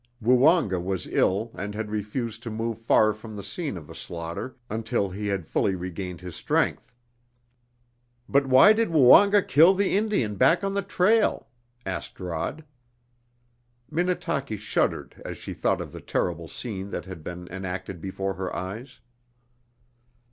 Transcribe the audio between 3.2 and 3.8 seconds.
the scene